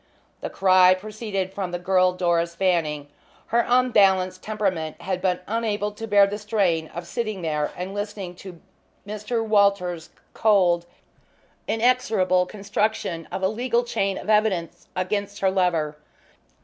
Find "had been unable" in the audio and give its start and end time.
5.03-5.91